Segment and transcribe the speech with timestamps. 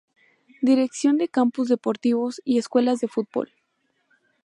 [0.63, 3.51] Dirección de Campus Deportivos y Escuelas de Fútbol.